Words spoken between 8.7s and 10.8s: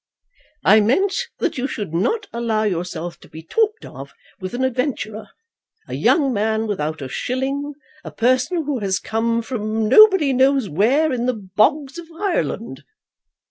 has come from nobody knows